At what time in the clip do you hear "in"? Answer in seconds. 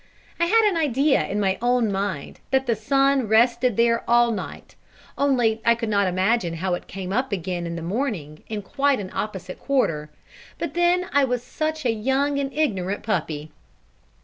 1.27-1.39, 7.67-7.75, 8.47-8.63